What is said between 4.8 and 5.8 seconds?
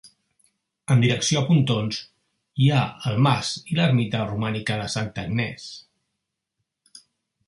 de Santa Agnès.